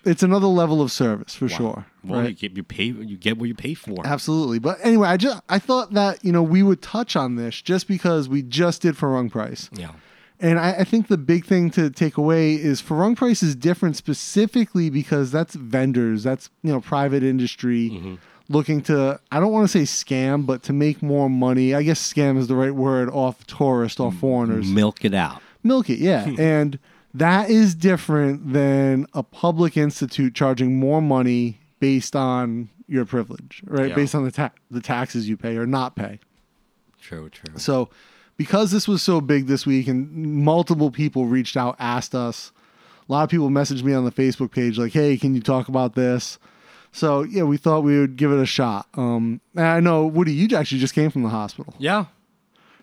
it's 0.08 0.22
another 0.22 0.46
level 0.46 0.80
of 0.80 0.90
service 0.90 1.34
for 1.34 1.48
sure. 1.48 1.86
Well, 2.04 2.20
you 2.20 2.26
right? 2.28 2.38
get 2.38 2.56
you 2.56 2.62
pay 2.62 2.84
you 2.84 3.16
get 3.16 3.38
what 3.38 3.48
you 3.48 3.54
pay 3.54 3.74
for. 3.74 4.06
Absolutely. 4.06 4.58
But 4.58 4.78
anyway, 4.82 5.08
I 5.08 5.16
just 5.16 5.42
I 5.48 5.58
thought 5.58 5.92
that 5.92 6.24
you 6.24 6.32
know 6.32 6.42
we 6.42 6.62
would 6.62 6.82
touch 6.82 7.16
on 7.16 7.36
this 7.36 7.60
just 7.60 7.86
because 7.88 8.28
we 8.28 8.42
just 8.42 8.82
did 8.82 8.94
Farang 8.96 9.30
Price. 9.30 9.68
Yeah. 9.72 9.92
And 10.40 10.60
I, 10.60 10.70
I 10.80 10.84
think 10.84 11.08
the 11.08 11.18
big 11.18 11.44
thing 11.46 11.68
to 11.72 11.90
take 11.90 12.16
away 12.16 12.54
is 12.54 12.80
Farang 12.80 13.16
Price 13.16 13.42
is 13.42 13.56
different 13.56 13.96
specifically 13.96 14.88
because 14.88 15.32
that's 15.32 15.54
vendors, 15.54 16.22
that's 16.22 16.48
you 16.62 16.72
know 16.72 16.80
private 16.80 17.22
industry 17.22 17.90
Mm-hmm. 17.90 18.14
looking 18.48 18.80
to 18.82 19.18
I 19.32 19.40
don't 19.40 19.52
want 19.52 19.68
to 19.68 19.84
say 19.84 20.04
scam, 20.04 20.46
but 20.46 20.62
to 20.64 20.72
make 20.72 21.02
more 21.02 21.28
money. 21.28 21.74
I 21.74 21.82
guess 21.82 22.00
scam 22.00 22.38
is 22.38 22.46
the 22.46 22.54
right 22.54 22.74
word 22.74 23.10
off 23.10 23.46
tourists, 23.46 23.98
off 24.00 24.16
foreigners. 24.16 24.68
Milk 24.68 25.04
it 25.04 25.14
out. 25.14 25.42
Milk 25.64 25.90
it, 25.90 25.98
yeah. 25.98 26.24
and 26.38 26.78
that 27.18 27.50
is 27.50 27.74
different 27.74 28.52
than 28.52 29.06
a 29.14 29.22
public 29.22 29.76
institute 29.76 30.34
charging 30.34 30.78
more 30.78 31.00
money 31.02 31.58
based 31.80 32.16
on 32.16 32.68
your 32.86 33.04
privilege, 33.04 33.62
right? 33.66 33.90
Yeah. 33.90 33.94
Based 33.94 34.14
on 34.14 34.24
the 34.24 34.30
ta- 34.30 34.52
the 34.70 34.80
taxes 34.80 35.28
you 35.28 35.36
pay 35.36 35.56
or 35.56 35.66
not 35.66 35.94
pay. 35.96 36.18
True, 37.00 37.28
true. 37.28 37.58
So, 37.58 37.90
because 38.36 38.70
this 38.70 38.86
was 38.88 39.02
so 39.02 39.20
big 39.20 39.46
this 39.46 39.66
week 39.66 39.88
and 39.88 40.10
multiple 40.44 40.90
people 40.90 41.26
reached 41.26 41.56
out, 41.56 41.76
asked 41.78 42.14
us, 42.14 42.52
a 43.08 43.12
lot 43.12 43.24
of 43.24 43.30
people 43.30 43.48
messaged 43.50 43.82
me 43.82 43.92
on 43.94 44.04
the 44.04 44.12
Facebook 44.12 44.50
page, 44.50 44.78
like, 44.78 44.92
hey, 44.92 45.16
can 45.16 45.34
you 45.34 45.40
talk 45.40 45.68
about 45.68 45.94
this? 45.94 46.38
So, 46.92 47.22
yeah, 47.22 47.42
we 47.44 47.56
thought 47.56 47.80
we 47.80 47.98
would 47.98 48.16
give 48.16 48.32
it 48.32 48.38
a 48.40 48.46
shot. 48.46 48.86
Um, 48.94 49.40
and 49.54 49.66
I 49.66 49.80
know, 49.80 50.06
Woody, 50.06 50.32
you 50.32 50.54
actually 50.56 50.80
just 50.80 50.94
came 50.94 51.10
from 51.10 51.22
the 51.22 51.28
hospital, 51.28 51.74
Yeah. 51.78 52.06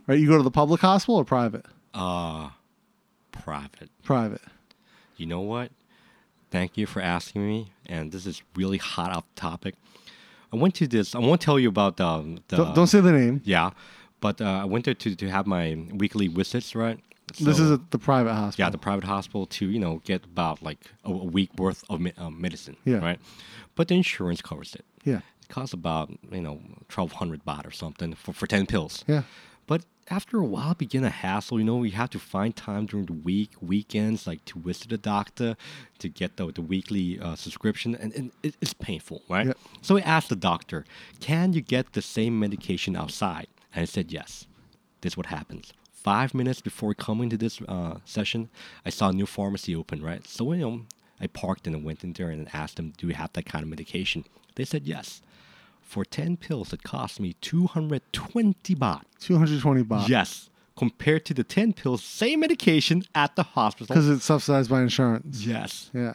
right? 0.07 0.19
You 0.19 0.27
go 0.27 0.37
to 0.37 0.43
the 0.43 0.51
public 0.51 0.81
hospital 0.81 1.15
or 1.15 1.25
private? 1.25 1.65
Uh 1.93 2.49
private. 3.43 3.89
Private. 4.03 4.41
You 5.17 5.25
know 5.25 5.41
what? 5.41 5.71
Thank 6.51 6.77
you 6.77 6.85
for 6.85 7.01
asking 7.01 7.45
me. 7.47 7.71
And 7.85 8.11
this 8.11 8.25
is 8.25 8.41
really 8.55 8.77
hot 8.77 9.11
off 9.11 9.25
topic. 9.35 9.75
I 10.53 10.57
went 10.57 10.75
to 10.75 10.87
this. 10.87 11.15
I 11.15 11.19
won't 11.19 11.41
tell 11.41 11.59
you 11.59 11.69
about 11.69 11.97
the. 11.97 12.39
the 12.47 12.57
don't, 12.57 12.75
don't 12.75 12.87
say 12.87 13.01
the 13.01 13.11
name. 13.11 13.41
Yeah, 13.43 13.71
but 14.21 14.39
uh, 14.41 14.45
I 14.61 14.65
went 14.65 14.85
there 14.85 14.93
to, 14.93 15.15
to 15.15 15.29
have 15.29 15.45
my 15.47 15.77
weekly 15.93 16.27
visits. 16.27 16.75
Right. 16.75 16.99
this 17.39 17.59
is 17.59 17.71
at 17.71 17.91
the 17.91 17.97
private 17.97 18.33
hospital. 18.33 18.65
yeah 18.65 18.69
the 18.69 18.77
private 18.77 19.03
hospital 19.03 19.47
to 19.47 19.67
you 19.69 19.79
know 19.79 19.99
get 20.05 20.23
about 20.25 20.61
like 20.61 20.79
a, 21.03 21.09
a 21.11 21.25
week 21.25 21.49
worth 21.57 21.83
of 21.89 21.99
me- 21.99 22.13
uh, 22.17 22.29
medicine. 22.29 22.77
Yeah. 22.85 22.97
Right. 22.97 23.19
But 23.75 23.87
the 23.89 23.95
insurance 23.95 24.41
covers 24.41 24.75
it. 24.75 24.85
Yeah. 25.03 25.17
It 25.41 25.49
costs 25.49 25.73
about 25.73 26.09
you 26.31 26.41
know 26.41 26.61
twelve 26.87 27.13
hundred 27.13 27.43
baht 27.43 27.65
or 27.67 27.71
something 27.71 28.13
for, 28.13 28.31
for 28.31 28.47
ten 28.47 28.65
pills. 28.65 29.03
Yeah. 29.07 29.23
But 29.67 29.83
after 30.09 30.37
a 30.37 30.45
while, 30.45 30.73
begin 30.75 31.03
a 31.03 31.09
hassle. 31.09 31.59
You 31.59 31.65
know, 31.65 31.77
we 31.77 31.91
have 31.91 32.11
to 32.11 32.19
find 32.19 32.55
time 32.55 32.85
during 32.85 33.07
the 33.07 33.13
week, 33.13 33.51
weekends, 33.61 34.27
like 34.27 34.45
to 34.45 34.59
visit 34.59 34.89
the 34.89 34.97
doctor, 34.97 35.57
to 35.99 36.09
get 36.09 36.37
the, 36.37 36.51
the 36.51 36.61
weekly 36.61 37.19
uh, 37.19 37.35
subscription, 37.35 37.95
and, 37.95 38.13
and 38.13 38.31
it, 38.43 38.55
it's 38.61 38.73
painful, 38.73 39.23
right? 39.27 39.47
Yeah. 39.47 39.53
So 39.81 39.95
we 39.95 40.01
asked 40.01 40.29
the 40.29 40.35
doctor, 40.35 40.85
"Can 41.19 41.53
you 41.53 41.61
get 41.61 41.93
the 41.93 42.01
same 42.01 42.39
medication 42.39 42.95
outside?" 42.95 43.47
And 43.73 43.81
he 43.81 43.87
said, 43.87 44.11
"Yes." 44.11 44.47
This 45.01 45.13
is 45.13 45.17
what 45.17 45.27
happens. 45.27 45.71
Five 45.91 46.33
minutes 46.33 46.61
before 46.61 46.95
coming 46.95 47.29
to 47.29 47.37
this 47.37 47.61
uh, 47.67 47.97
session, 48.05 48.49
I 48.85 48.89
saw 48.89 49.09
a 49.09 49.13
new 49.13 49.27
pharmacy 49.27 49.75
open, 49.75 50.01
right? 50.01 50.25
So 50.27 50.51
you 50.53 50.61
know, 50.61 50.81
I 51.21 51.27
parked 51.27 51.67
and 51.67 51.75
I 51.75 51.79
went 51.79 52.03
in 52.03 52.13
there 52.13 52.29
and 52.29 52.47
asked 52.53 52.77
them, 52.77 52.93
"Do 52.97 53.07
you 53.07 53.13
have 53.13 53.33
that 53.33 53.45
kind 53.45 53.63
of 53.63 53.69
medication?" 53.69 54.25
They 54.55 54.65
said 54.65 54.87
yes. 54.87 55.21
For 55.85 56.03
10 56.03 56.37
pills, 56.37 56.73
it 56.73 56.83
cost 56.83 57.19
me 57.19 57.35
220 57.41 58.75
baht. 58.75 59.01
220 59.19 59.83
baht. 59.83 60.09
Yes. 60.09 60.49
Compared 60.75 61.23
to 61.25 61.33
the 61.33 61.43
10 61.43 61.73
pills, 61.73 62.03
same 62.03 62.41
medication 62.41 63.03
at 63.13 63.35
the 63.37 63.43
hospital. 63.43 63.87
Because 63.93 64.09
it's 64.09 64.25
subsidized 64.25 64.69
by 64.69 64.81
insurance. 64.81 65.45
yes. 65.45 65.89
Yeah. 65.93 66.13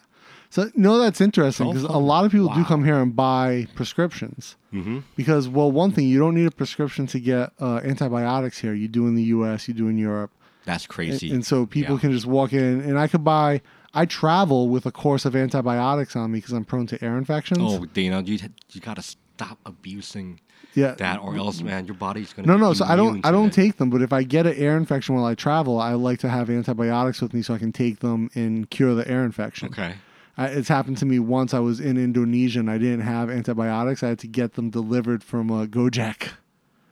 So 0.53 0.69
no, 0.75 0.99
that's 0.99 1.21
interesting 1.21 1.69
because 1.69 1.85
a 1.85 1.97
lot 1.97 2.25
of 2.25 2.33
people 2.33 2.49
do 2.53 2.65
come 2.65 2.85
here 2.85 3.01
and 3.01 3.15
buy 3.15 3.69
prescriptions. 3.77 4.57
Mm-hmm. 4.75 4.99
Because 5.17 5.49
well, 5.49 5.71
one 5.71 5.93
thing 5.93 6.09
you 6.09 6.19
don't 6.19 6.35
need 6.35 6.47
a 6.47 6.51
prescription 6.51 7.07
to 7.07 7.21
get 7.21 7.53
uh, 7.61 7.77
antibiotics 7.85 8.59
here. 8.59 8.75
You 8.75 8.89
do 8.89 9.07
in 9.07 9.15
the 9.15 9.23
U.S. 9.39 9.69
You 9.69 9.75
do 9.75 9.87
in 9.87 9.97
Europe, 9.97 10.33
That's 10.65 10.85
and, 10.87 10.91
crazy. 10.93 11.31
and 11.31 11.47
so 11.47 11.67
people 11.67 11.95
Yeah. 11.95 12.01
can 12.01 12.11
just 12.13 12.27
walk 12.27 12.53
in. 12.53 12.81
And 12.81 12.99
I 12.99 13.07
could 13.07 13.23
buy. 13.23 13.61
I 13.93 14.07
travel 14.07 14.69
with 14.69 14.87
a 14.87 14.93
course 14.93 15.25
of 15.25 15.35
antibiotics 15.35 16.15
on 16.15 16.33
me 16.33 16.39
because 16.39 16.53
I'm 16.53 16.65
prone 16.65 16.87
to 16.89 17.05
air 17.05 17.19
infections. 17.19 17.61
Oh, 17.61 17.85
Dana, 17.87 18.23
you, 18.23 18.39
you 18.71 18.81
got 18.81 18.97
to 18.97 19.03
stop 19.03 19.59
abusing 19.67 20.41
yeah. 20.75 20.93
that 20.93 21.21
or 21.21 21.37
else, 21.37 21.61
man, 21.63 21.87
your 21.87 21.95
body's 21.95 22.33
going 22.33 22.47
to 22.47 22.53
No, 22.53 22.57
no. 22.57 22.73
So 22.73 22.85
I 22.85 22.97
don't. 22.97 23.25
I 23.25 23.31
don't 23.31 23.53
take 23.53 23.77
them. 23.79 23.91
But 23.91 24.03
if 24.03 24.13
I 24.13 24.23
get 24.23 24.47
an 24.47 24.55
ear 24.57 24.77
infection 24.77 25.15
while 25.15 25.25
I 25.25 25.35
travel, 25.35 25.81
I 25.81 25.95
like 25.95 26.21
to 26.21 26.29
have 26.29 26.51
antibiotics 26.51 27.21
with 27.21 27.35
me 27.35 27.43
so 27.43 27.55
I 27.55 27.59
can 27.59 27.73
take 27.73 28.01
them 28.01 28.31
and 28.35 28.69
cure 28.71 28.95
the 28.95 29.09
air 29.09 29.25
infection. 29.25 29.69
Okay. 29.69 29.95
I, 30.37 30.47
it's 30.47 30.69
happened 30.69 30.99
to 30.99 31.07
me 31.07 31.19
once. 31.19 31.53
I 31.53 31.59
was 31.59 31.81
in 31.81 31.97
Indonesia 31.97 32.61
and 32.61 32.71
I 32.71 32.79
didn't 32.79 33.01
have 33.01 33.29
antibiotics. 33.29 34.03
I 34.03 34.09
had 34.09 34.19
to 34.21 34.29
get 34.29 34.55
them 34.55 34.71
delivered 34.71 35.25
from 35.25 35.51
uh, 35.51 35.67
Gojek. 35.67 36.31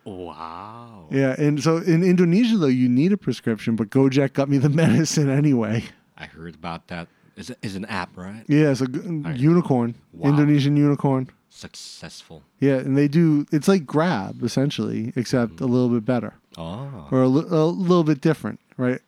Wow. 0.04 1.06
Yeah, 1.10 1.34
and 1.38 1.62
so 1.62 1.76
in 1.76 2.02
Indonesia 2.02 2.56
though, 2.56 2.66
you 2.66 2.88
need 2.88 3.12
a 3.12 3.18
prescription, 3.18 3.76
but 3.76 3.90
Gojek 3.90 4.32
got 4.32 4.48
me 4.48 4.58
the 4.58 4.68
medicine 4.70 5.28
anyway. 5.28 5.84
I 6.18 6.26
heard 6.26 6.54
about 6.54 6.88
that. 6.88 7.08
Is 7.36 7.52
is 7.62 7.76
an 7.76 7.84
app, 7.84 8.16
right? 8.16 8.44
Yeah, 8.48 8.70
it's 8.72 8.80
a 8.80 8.88
g- 8.88 9.00
unicorn, 9.36 9.94
Wow. 10.12 10.30
Indonesian 10.30 10.76
unicorn. 10.76 11.30
Successful. 11.50 12.42
Yeah, 12.58 12.76
and 12.76 12.96
they 12.96 13.06
do. 13.08 13.46
It's 13.52 13.68
like 13.68 13.86
Grab 13.86 14.42
essentially, 14.42 15.12
except 15.16 15.54
mm-hmm. 15.54 15.64
a 15.64 15.66
little 15.68 15.88
bit 15.88 16.04
better 16.04 16.34
Oh. 16.56 17.06
or 17.12 17.22
a, 17.22 17.28
li- 17.28 17.46
a 17.48 17.64
little 17.64 18.04
bit 18.04 18.20
different, 18.20 18.58
right? 18.76 19.00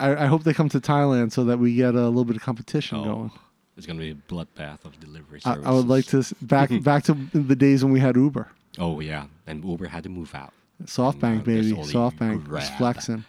I, 0.00 0.24
I 0.24 0.26
hope 0.26 0.44
they 0.44 0.54
come 0.54 0.68
to 0.70 0.80
Thailand 0.80 1.32
so 1.32 1.44
that 1.44 1.58
we 1.58 1.74
get 1.74 1.94
a 1.94 2.06
little 2.08 2.24
bit 2.24 2.36
of 2.36 2.42
competition 2.42 2.98
oh. 2.98 3.04
going. 3.04 3.30
oh. 3.34 3.40
It's 3.76 3.86
going 3.86 3.98
to 3.98 4.04
be 4.04 4.10
a 4.12 4.32
bloodbath 4.32 4.84
of 4.84 4.98
delivery 5.00 5.40
I, 5.44 5.50
services. 5.54 5.66
I 5.66 5.70
would 5.72 5.88
like 5.88 6.04
to 6.06 6.18
s- 6.18 6.32
back 6.40 6.70
back 6.82 7.02
to 7.04 7.14
the 7.34 7.56
days 7.56 7.82
when 7.84 7.92
we 7.92 8.00
had 8.00 8.16
Uber. 8.16 8.48
Oh, 8.78 9.00
yeah. 9.00 9.26
And 9.46 9.64
Uber 9.64 9.88
had 9.88 10.04
to 10.04 10.08
move 10.08 10.34
out. 10.34 10.52
SoftBank, 10.84 11.44
there's 11.44 11.66
baby. 11.70 11.78
only 11.80 11.92
SoftBank 11.92 12.44
Grab. 12.44 12.78
flexing. 12.78 13.24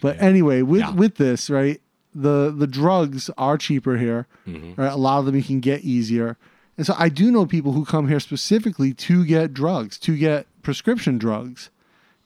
But 0.00 0.20
anyway, 0.22 0.62
with 0.62 0.80
Yeah. 0.80 0.92
with 0.92 1.16
this, 1.16 1.50
right? 1.50 1.80
The 2.14 2.52
the 2.56 2.66
drugs 2.66 3.30
are 3.38 3.56
cheaper 3.58 3.96
here. 3.96 4.26
Mm-hmm. 4.46 4.80
Right? 4.80 4.92
A 4.92 4.96
lot 4.96 5.18
of 5.20 5.26
them 5.26 5.36
you 5.36 5.42
can 5.42 5.60
get 5.60 5.82
easier. 5.82 6.36
And 6.76 6.86
so 6.86 6.94
I 6.96 7.08
do 7.08 7.30
know 7.30 7.44
people 7.44 7.72
who 7.72 7.84
come 7.84 8.08
here 8.08 8.20
specifically 8.20 8.94
to 8.94 9.24
get 9.24 9.52
drugs, 9.52 9.98
to 9.98 10.16
get 10.16 10.46
prescription 10.62 11.18
drugs, 11.18 11.70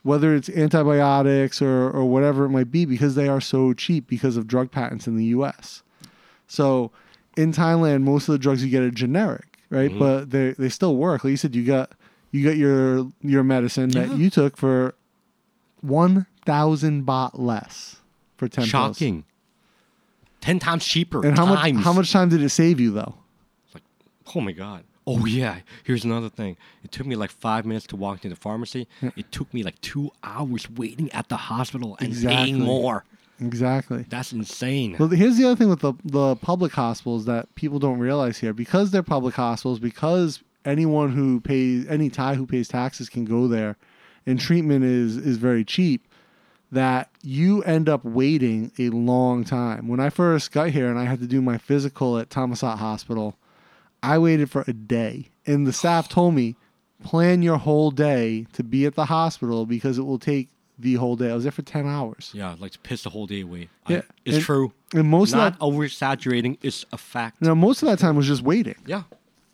whether 0.03 0.35
it's 0.35 0.49
antibiotics 0.51 1.63
or, 1.63 1.91
or 1.91 2.05
whatever 2.05 2.45
it 2.45 2.51
might 2.51 2.71
be, 2.71 2.85
because 2.85 3.15
they 3.15 3.29
are 3.29 3.41
so 3.41 3.73
cheap 3.73 4.07
because 4.07 4.37
of 4.37 4.47
drug 4.47 4.71
patents 4.71 5.07
in 5.07 5.17
the 5.17 5.25
US. 5.27 5.83
So 6.47 6.91
in 7.37 7.53
Thailand, 7.53 8.03
most 8.03 8.29
of 8.29 8.33
the 8.33 8.39
drugs 8.39 8.63
you 8.63 8.71
get 8.71 8.83
are 8.83 8.91
generic, 8.91 9.59
right? 9.71 9.91
Mhm. 9.91 9.99
But 9.99 10.31
they 10.31 10.53
they 10.53 10.69
still 10.69 10.97
work. 10.97 11.25
Like 11.25 11.31
you 11.31 11.37
said, 11.39 11.55
you 11.55 11.65
got 11.65 11.93
you 12.31 12.45
got 12.45 12.57
your 12.59 13.09
your 13.23 13.43
medicine 13.43 13.89
that 13.91 14.09
Yeah. 14.11 14.15
you 14.17 14.29
took 14.31 14.57
for 14.59 14.95
one 15.81 16.27
thousand 16.45 17.07
baht 17.07 17.31
less 17.35 17.97
for 18.37 18.49
ten 18.49 18.67
pills. 18.87 18.99
Ten 20.43 20.59
times 20.59 20.85
cheaper. 20.85 21.25
And 21.25 21.39
how 21.39 21.47
much 21.47 21.73
how 21.83 21.93
much 21.95 22.13
time 22.13 22.29
did 22.29 22.43
it 22.43 22.51
save 22.51 22.79
you 22.79 22.91
though? 22.91 23.15
Like, 23.73 23.83
Oh 24.37 24.41
my 24.43 24.53
god. 24.53 24.85
Oh 25.07 25.25
yeah. 25.25 25.61
Here's 25.85 26.05
another 26.05 26.29
thing. 26.29 26.57
It 26.85 26.93
took 26.93 27.07
me 27.07 27.17
like 27.17 27.31
five 27.31 27.65
minutes 27.65 27.87
to 27.89 27.97
walk 27.97 28.21
to 28.21 28.29
the 28.29 28.37
pharmacy. 28.37 28.87
It 29.17 29.33
took 29.33 29.53
me 29.55 29.63
like 29.63 29.81
two 29.81 30.11
hours 30.23 30.69
waiting 30.71 31.11
at 31.13 31.29
the 31.31 31.37
hospital 31.37 31.97
and 31.99 32.09
Exactly. 32.09 32.37
paying 32.53 32.61
more. 32.61 33.05
Exactly. 33.41 34.05
That's 34.09 34.33
insane. 34.33 34.97
Well, 34.99 35.09
here's 35.09 35.37
the 35.37 35.45
other 35.47 35.57
thing 35.57 35.69
with 35.71 35.81
the 35.81 35.95
the 36.05 36.37
public 36.37 36.73
hospitals 36.73 37.25
that 37.25 37.53
people 37.55 37.79
don't 37.79 37.99
realize 37.99 38.39
here 38.39 38.53
because 38.53 38.91
they're 38.91 39.03
public 39.03 39.35
hospitals 39.35 39.79
because 39.81 40.41
anyone 40.65 41.11
who 41.13 41.41
pays 41.41 41.87
any 41.89 42.09
Thai 42.11 42.35
who 42.35 42.47
pays 42.47 42.69
taxes 42.69 43.09
can 43.09 43.25
go 43.25 43.49
there, 43.49 43.77
and 44.27 44.39
treatment 44.39 44.85
is 44.85 45.17
is 45.17 45.39
very 45.39 45.65
cheap. 45.65 46.07
That 46.73 47.11
you 47.23 47.63
end 47.65 47.89
up 47.91 48.03
waiting 48.05 48.73
a 48.79 48.89
long 48.89 49.45
time. 49.45 49.89
When 49.89 50.01
I 50.01 50.09
first 50.09 50.53
got 50.53 50.71
here 50.71 50.89
and 50.89 50.99
I 50.99 51.05
had 51.05 51.21
to 51.21 51.27
do 51.27 51.43
my 51.43 51.59
physical 51.59 52.19
at 52.19 52.31
Thammasat 52.31 52.79
Hospital, 52.79 53.37
I 54.03 54.17
waited 54.19 54.51
for 54.51 54.65
a 54.67 54.73
day, 54.73 55.29
and 55.47 55.67
the 55.67 55.73
staff 55.73 56.09
told 56.09 56.35
me, 56.35 56.57
plan 57.05 57.43
your 57.43 57.59
whole 57.59 57.91
day 57.91 58.47
to 58.55 58.63
be 58.65 58.87
at 58.87 58.95
the 58.95 59.05
hospital 59.05 59.67
because 59.67 59.99
it 59.99 60.03
will 60.03 60.19
take 60.19 60.49
the 60.79 60.95
whole 60.95 61.15
day. 61.15 61.31
I 61.31 61.35
was 61.35 61.43
there 61.45 61.53
for 61.53 61.61
ten 61.63 61.87
hours. 61.87 62.31
yeah, 62.33 62.55
like 62.59 62.73
to 62.73 62.79
piss 62.79 63.03
the 63.03 63.11
whole 63.11 63.27
day 63.27 63.43
away. 63.43 63.69
I- 63.87 63.93
Yeah, 63.93 64.03
it's 64.25 64.37
and- 64.37 64.45
true. 64.45 64.73
And 64.95 65.09
most 65.09 65.33
Not 65.33 65.47
of 65.55 65.59
that, 65.59 65.65
over 65.65 65.85
exaggerating. 65.85 66.57
It's 66.63 66.85
a 66.93 66.97
fact. 66.99 67.43
now 67.43 67.55
most 67.55 67.83
of 67.83 67.89
that 67.91 67.99
time 67.99 68.17
was 68.17 68.27
just 68.27 68.43
waiting. 68.43 68.77
Yeah. 68.87 69.03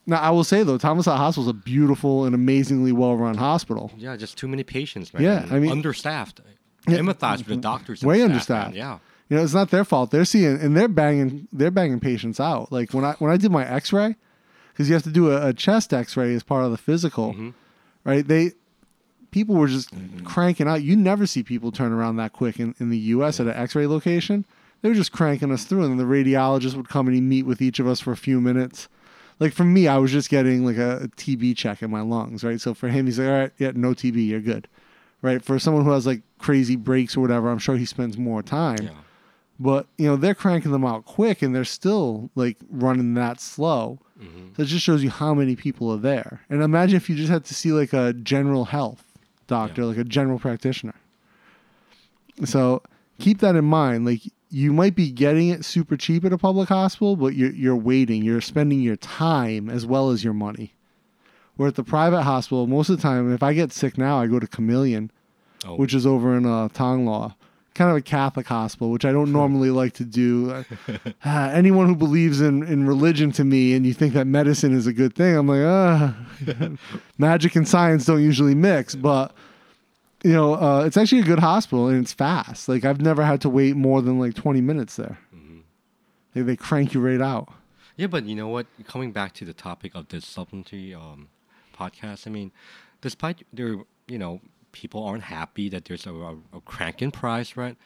Now 0.07 0.21
I 0.21 0.31
will 0.31 0.45
say 0.45 0.63
though, 0.63 0.79
Thomas 0.79 1.07
Hospital 1.07 1.43
is 1.45 1.49
a 1.51 1.53
beautiful 1.55 2.25
and 2.27 2.35
amazingly 2.35 2.93
well-run 2.93 3.37
hospital. 3.37 3.91
Yeah, 3.99 4.17
just 4.17 4.39
too 4.39 4.47
many 4.49 4.63
patients, 4.63 5.13
man. 5.13 5.23
Yeah, 5.25 5.47
I 5.51 5.59
mean- 5.59 5.73
understaffed. 5.73 6.41
Yeah, 6.87 6.99
Empathize 6.99 7.39
with 7.39 7.47
the 7.49 7.57
doctors. 7.57 8.03
way 8.03 8.23
understaffed. 8.23 8.75
Yeah. 8.75 8.99
You 9.29 9.37
know, 9.37 9.43
it's 9.43 9.53
not 9.55 9.71
their 9.71 9.85
fault. 9.85 10.11
They're 10.11 10.25
seeing 10.25 10.59
and 10.61 10.77
they're 10.77 10.89
banging 10.89 11.49
they're 11.53 11.71
banging 11.71 12.01
patients 12.01 12.41
out. 12.41 12.73
Like 12.73 12.95
when 12.95 13.05
I 13.05 13.13
when 13.19 13.31
I 13.31 13.37
did 13.37 13.51
my 13.51 13.67
X-ray, 13.69 14.17
because 14.73 14.89
you 14.89 14.95
have 14.95 15.03
to 15.03 15.11
do 15.11 15.31
a, 15.31 15.49
a 15.49 15.53
chest 15.53 15.93
X-ray 15.93 16.35
as 16.35 16.43
part 16.43 16.65
of 16.65 16.71
the 16.71 16.79
physical, 16.79 17.35
Mhm. 17.35 17.53
right? 18.05 18.27
They 18.27 18.53
people 19.31 19.55
were 19.57 19.69
just 19.69 19.91
cranking 20.25 20.67
out. 20.67 20.83
You 20.83 20.97
never 20.97 21.27
see 21.27 21.43
people 21.43 21.71
turn 21.73 21.93
around 21.93 22.17
that 22.17 22.33
quick 22.33 22.59
in, 22.59 22.75
in 22.79 22.89
the 22.89 22.99
U.S. 22.99 23.39
at 23.41 23.47
an 23.47 23.53
X-ray 23.55 23.87
location. 23.87 24.47
They 24.81 24.89
were 24.89 24.95
just 24.95 25.13
cranking 25.13 25.53
us 25.53 25.65
through, 25.65 25.83
and 25.85 25.91
then 25.91 25.99
the 25.99 26.05
radiologist 26.15 26.75
would 26.77 26.89
come 26.89 27.07
and 27.09 27.15
he'd 27.15 27.21
meet 27.23 27.43
with 27.45 27.61
each 27.61 27.79
of 27.81 27.87
us 27.87 28.01
for 28.01 28.13
a 28.13 28.17
few 28.17 28.41
minutes. 28.41 28.89
Like 29.41 29.53
for 29.53 29.65
me, 29.65 29.87
I 29.89 29.99
was 29.99 30.11
just 30.13 30.31
getting 30.31 30.65
like 30.65 30.79
a, 30.79 31.03
a 31.03 31.09
TB 31.09 31.57
check 31.57 31.83
in 31.83 31.91
my 31.91 32.01
lungs, 32.01 32.43
right? 32.45 32.61
So 32.61 32.73
for 32.73 32.89
him, 32.89 33.05
he's 33.07 33.19
like, 33.19 33.29
"All 33.29 33.35
right, 33.35 33.53
yeah, 33.59 33.73
no 33.75 33.91
TB, 33.91 34.27
you're 34.27 34.41
good." 34.41 34.69
Right? 35.21 35.45
For 35.45 35.59
someone 35.59 35.85
who 35.85 35.91
has 35.91 36.07
like 36.07 36.23
crazy 36.39 36.77
breaks 36.77 37.17
or 37.17 37.21
whatever, 37.21 37.51
I'm 37.51 37.59
sure 37.59 37.77
he 37.77 37.85
spends 37.85 38.17
more 38.17 38.43
time. 38.43 38.79
Yeah. 38.83 38.91
But 39.61 39.87
you 39.97 40.07
know, 40.07 40.17
they're 40.17 40.35
cranking 40.35 40.71
them 40.71 40.85
out 40.85 41.05
quick, 41.05 41.43
and 41.43 41.55
they're 41.55 41.65
still 41.65 42.31
like 42.37 42.57
running 42.71 43.15
that 43.15 43.41
slow. 43.41 43.99
Mhm. 44.21 44.57
So 44.57 44.63
it 44.63 44.67
just 44.67 44.85
shows 44.85 45.03
you 45.03 45.11
how 45.11 45.35
many 45.35 45.57
people 45.57 45.91
are 45.93 45.97
there. 45.99 46.41
And 46.49 46.63
imagine 46.63 46.97
if 46.97 47.11
you 47.11 47.17
just 47.17 47.31
had 47.31 47.45
to 47.47 47.55
see 47.55 47.73
like 47.73 47.93
a 47.93 48.13
general 48.13 48.67
health 48.67 49.05
doctor, 49.49 49.85
like 49.85 49.97
a 49.99 50.05
general 50.05 50.39
practitioner. 50.39 50.95
So 52.45 52.83
keep 53.19 53.39
that 53.39 53.57
in 53.57 53.65
mind. 53.65 54.05
Like 54.05 54.21
you 54.51 54.73
might 54.73 54.95
be 54.95 55.11
getting 55.11 55.49
it 55.49 55.65
super 55.65 55.97
cheap 55.97 56.25
at 56.25 56.33
a 56.33 56.39
public 56.39 56.69
hospital, 56.69 57.17
but 57.17 57.35
you're 57.35 57.53
you're 57.53 57.77
waiting. 57.77 58.23
You're 58.23 58.41
spending 58.41 58.81
your 58.81 58.97
time 58.97 59.69
as 59.69 59.85
well 59.87 60.11
as 60.11 60.23
your 60.23 60.35
money. 60.35 60.73
Where 61.59 61.67
at 61.69 61.75
the 61.75 61.83
private 61.85 62.23
hospital, 62.23 62.67
most 62.69 62.89
of 62.89 62.97
the 62.97 63.03
time, 63.03 63.35
if 63.35 63.43
I 63.43 63.53
get 63.53 63.73
sick 63.73 63.99
now, 63.99 64.19
I 64.21 64.27
go 64.29 64.39
to 64.39 64.47
Camillian, 64.47 65.11
Oh, 65.67 65.75
which 65.75 65.93
is 65.93 66.07
over 66.07 66.37
in 66.37 66.47
uh, 66.47 66.69
Thonglor, 66.69 67.35
kind 67.75 67.91
of 67.91 67.97
a 67.97 68.01
Catholic 68.01 68.47
hospital, 68.47 68.93
which 68.93 69.05
I 69.05 69.11
don't 69.11 69.33
normally 69.41 69.71
like 69.71 69.93
to 69.95 70.05
do. 70.05 70.53
Uh, 71.25 71.51
anyone 71.53 71.87
who 71.89 71.97
believes 71.97 72.41
in, 72.41 72.63
in 72.63 72.87
religion 72.87 73.33
to 73.33 73.45
me 73.45 73.75
and 73.75 73.85
you 73.85 73.93
think 73.93 74.15
that 74.15 74.29
medicine 74.29 74.73
is 74.73 74.87
a 74.87 74.93
good 74.93 75.17
thing, 75.17 75.35
I'm 75.37 75.49
like, 75.49 75.65
ah, 75.65 76.17
magic 77.19 77.57
and 77.57 77.67
science 77.67 78.05
don't 78.07 78.23
usually 78.23 78.55
mix. 78.55 78.95
But, 78.95 79.35
you 80.23 80.33
know, 80.33 80.55
uh, 80.55 80.85
it's 80.85 80.97
actually 80.97 81.23
a 81.23 81.25
good 81.25 81.41
hospital 81.41 81.89
and 81.89 81.99
it's 82.01 82.13
fast. 82.13 82.69
Like, 82.69 82.85
I've 82.85 83.01
never 83.01 83.25
had 83.25 83.41
to 83.41 83.49
wait 83.49 83.75
more 83.75 84.01
than 84.01 84.21
like 84.21 84.35
20 84.35 84.61
minutes 84.61 84.95
there. 84.95 85.19
Mhm. 85.35 85.63
They, 86.35 86.43
they 86.43 86.57
crank 86.57 86.95
you 86.95 87.01
right 87.01 87.21
out. 87.21 87.49
Yeah, 87.97 88.07
but 88.07 88.27
you 88.27 88.37
know 88.37 88.47
what? 88.47 88.67
Coming 88.87 89.11
back 89.11 89.35
to 89.35 89.45
the 89.45 89.53
topic 89.53 89.97
of 89.97 90.07
this 90.07 90.25
supplementary 90.25 90.95
um, 90.95 91.27
podcast, 91.79 92.27
I 92.27 92.31
mean, 92.31 92.51
despite 93.01 93.45
there, 93.53 93.77
you 94.07 94.19
know, 94.19 94.41
people 94.73 95.03
aren't 95.05 95.25
happy 95.25 95.69
that 95.69 95.85
there's 95.87 96.07
a, 96.07 96.13
a, 96.15 96.33
a 96.55 96.61
crank 96.65 97.03
in 97.03 97.11
price, 97.11 97.57
right? 97.57 97.77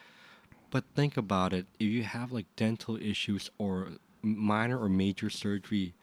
But 0.71 0.85
think 0.95 1.17
about 1.17 1.53
it: 1.53 1.67
if 1.79 1.87
you 1.87 2.03
have 2.05 2.33
like 2.33 2.47
dental 2.57 2.97
issues 2.97 3.51
or 3.59 3.89
minor 4.23 4.79
or 4.79 4.89
major 4.89 5.29
surgery, 5.31 5.95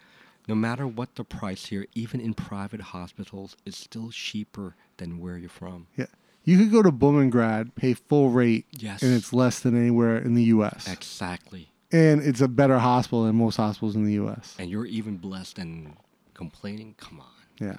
no 0.48 0.56
matter 0.56 0.86
what 0.88 1.16
the 1.16 1.24
price 1.24 1.68
here, 1.68 1.86
even 1.96 2.20
in 2.22 2.34
private 2.34 2.82
hospitals, 2.82 3.56
it's 3.66 3.78
still 3.78 4.10
cheaper 4.12 4.76
than 4.98 5.20
where 5.20 5.38
you're 5.38 5.50
from. 5.50 5.88
Yeah. 5.96 6.06
You 6.46 6.58
could 6.58 6.72
go 6.72 6.82
to 6.82 6.92
Bumrungrad, 6.92 7.76
pay 7.76 7.94
full 7.94 8.30
rate, 8.30 8.66
Yes. 8.72 9.04
and 9.04 9.14
it's 9.14 9.34
less 9.34 9.60
than 9.60 9.78
anywhere 9.78 10.18
in 10.18 10.34
the 10.36 10.44
U.S. 10.56 10.92
Exactly. 10.92 11.70
And 11.92 12.22
it's 12.22 12.42
a 12.42 12.48
better 12.48 12.80
hospital 12.80 13.24
than 13.26 13.36
most 13.36 13.58
hospitals 13.58 13.96
in 13.96 14.06
the 14.06 14.14
U.S. 14.14 14.56
And 14.58 14.70
you're 14.70 14.86
even 14.86 15.18
blessed 15.18 15.60
and 15.60 15.96
complaining. 16.34 16.96
Come 16.98 17.20
on. 17.20 17.28
Yeah. 17.60 17.78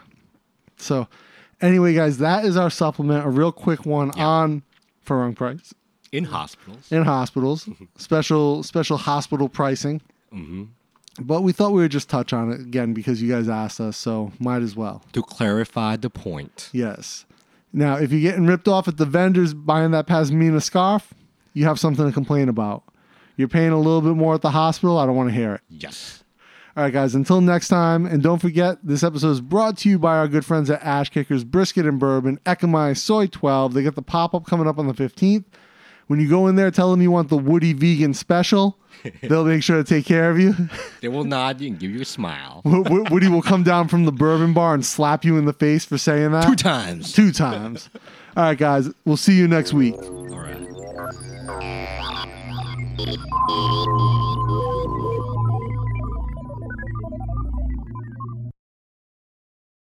So, 0.76 1.08
anyway, 1.60 1.94
guys, 1.94 2.18
that 2.18 2.44
is 2.44 2.56
our 2.56 2.70
supplement. 2.70 3.24
A 3.26 3.28
real 3.28 3.52
quick 3.52 3.84
one 3.86 4.12
Yeah. 4.16 4.26
on 4.26 4.62
Farang 5.06 5.34
price 5.34 5.74
In 6.12 6.24
hospitals. 6.24 6.90
in 6.90 7.04
hospitals, 7.04 7.68
special 7.96 8.62
special 8.62 8.96
hospital 8.96 9.48
pricing. 9.48 10.00
hmm 10.32 10.64
But 11.20 11.42
we 11.42 11.52
thought 11.52 11.72
we 11.72 11.82
would 11.82 11.90
just 11.90 12.08
touch 12.08 12.32
on 12.32 12.50
it 12.52 12.60
again 12.60 12.94
because 12.94 13.20
you 13.20 13.28
guys 13.30 13.48
asked 13.48 13.80
us, 13.80 13.96
so 13.96 14.32
might 14.38 14.62
as 14.62 14.76
well. 14.76 15.02
To 15.12 15.22
clarify 15.22 15.96
the 15.96 16.08
point. 16.10 16.70
Yes. 16.72 17.24
Now, 17.72 17.96
if 17.96 18.10
you're 18.12 18.20
getting 18.20 18.46
ripped 18.46 18.68
off 18.68 18.88
at 18.88 18.96
the 18.96 19.04
vendors 19.06 19.52
buying 19.54 19.90
that 19.92 20.06
Pashmina 20.06 20.62
scarf, 20.62 21.12
you 21.52 21.64
have 21.64 21.78
something 21.78 22.04
to 22.06 22.12
complain 22.12 22.48
about. 22.48 22.82
You're 23.36 23.48
paying 23.48 23.70
a 23.72 23.76
little 23.78 24.00
bit 24.02 24.14
more 24.16 24.34
at 24.34 24.42
the 24.42 24.50
hospital. 24.50 24.98
I 24.98 25.06
don't 25.06 25.16
want 25.16 25.28
to 25.30 25.34
hear 25.34 25.54
it. 25.54 25.60
Yes. 25.68 26.22
All 26.76 26.84
right, 26.84 26.92
guys, 26.92 27.14
until 27.14 27.40
next 27.40 27.68
time. 27.68 28.06
And 28.06 28.22
don't 28.22 28.38
forget, 28.40 28.78
this 28.82 29.02
episode 29.02 29.30
is 29.30 29.40
brought 29.40 29.76
to 29.78 29.88
you 29.88 29.98
by 29.98 30.16
our 30.16 30.28
good 30.28 30.44
friends 30.44 30.70
at 30.70 30.82
Ash 30.82 31.10
Kickers 31.10 31.42
Brisket 31.44 31.84
and 31.86 31.98
Bourbon, 31.98 32.38
Ekamai 32.46 32.96
Soi 32.96 33.26
12. 33.26 33.74
They 33.74 33.82
got 33.82 33.96
the 33.96 34.02
pop 34.02 34.34
up 34.34 34.46
coming 34.46 34.68
up 34.68 34.78
on 34.78 34.86
the 34.86 34.94
15th. 34.94 35.44
When 36.06 36.18
you 36.20 36.28
go 36.28 36.46
in 36.48 36.56
there, 36.56 36.70
tell 36.70 36.90
them 36.90 37.02
you 37.02 37.10
want 37.10 37.28
the 37.28 37.36
Woody 37.38 37.72
Vegan 37.72 38.14
Special. 38.14 38.76
They'll 39.22 39.44
make 39.44 39.62
sure 39.62 39.76
to 39.76 39.84
take 39.84 40.04
care 40.04 40.30
of 40.30 40.38
you. 40.38 40.54
They 41.00 41.08
will 41.08 41.24
nod 41.24 41.60
you 41.60 41.68
and 41.68 41.78
give 41.78 41.90
you 41.92 42.02
a 42.02 42.04
smile. 42.04 42.60
Wo- 42.66 42.82
Wo- 42.82 43.04
Woody 43.10 43.28
will 43.28 43.42
come 43.42 43.62
down 43.62 43.88
from 43.88 44.04
the 44.04 44.12
bourbon 44.12 44.52
bar 44.52 44.74
and 44.74 44.84
slap 44.84 45.24
you 45.24 45.38
in 45.38 45.46
the 45.46 45.52
face 45.52 45.84
for 45.84 45.96
saying 45.98 46.32
that. 46.32 46.46
Two 46.46 46.56
times. 46.56 47.12
Two 47.12 47.32
times. 47.32 47.88
All 48.36 48.44
right, 48.44 48.58
guys, 48.58 48.88
we'll 49.04 49.16
see 49.16 49.36
you 49.36 49.48
next 49.48 49.72
week. 49.72 49.94
All 49.96 50.26
right. 50.28 50.56